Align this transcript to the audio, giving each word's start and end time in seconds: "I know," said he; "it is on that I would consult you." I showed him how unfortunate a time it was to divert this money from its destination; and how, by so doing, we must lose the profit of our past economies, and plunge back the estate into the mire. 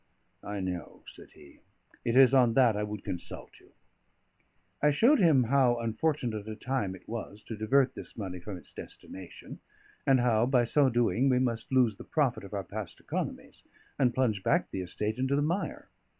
"I 0.43 0.61
know," 0.61 1.03
said 1.05 1.33
he; 1.33 1.59
"it 2.03 2.15
is 2.15 2.33
on 2.33 2.55
that 2.55 2.75
I 2.75 2.81
would 2.81 3.03
consult 3.03 3.59
you." 3.59 3.71
I 4.81 4.89
showed 4.89 5.19
him 5.19 5.43
how 5.43 5.77
unfortunate 5.77 6.47
a 6.49 6.55
time 6.55 6.95
it 6.95 7.07
was 7.07 7.43
to 7.43 7.55
divert 7.55 7.93
this 7.93 8.17
money 8.17 8.39
from 8.39 8.57
its 8.57 8.73
destination; 8.73 9.59
and 10.07 10.19
how, 10.21 10.47
by 10.47 10.63
so 10.63 10.89
doing, 10.89 11.29
we 11.29 11.37
must 11.37 11.71
lose 11.71 11.97
the 11.97 12.03
profit 12.03 12.43
of 12.43 12.55
our 12.55 12.63
past 12.63 12.99
economies, 12.99 13.63
and 13.99 14.11
plunge 14.11 14.41
back 14.41 14.71
the 14.71 14.81
estate 14.81 15.19
into 15.19 15.35
the 15.35 15.43
mire. 15.43 15.87